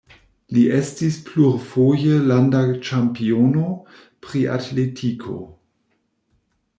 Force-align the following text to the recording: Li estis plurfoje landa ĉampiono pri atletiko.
Li 0.55 0.61
estis 0.75 1.17
plurfoje 1.27 2.15
landa 2.31 2.63
ĉampiono 2.87 3.67
pri 4.27 4.43
atletiko. 4.57 5.37